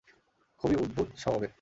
[0.61, 1.49] খুবই উদ্ভুত স্বভাবের!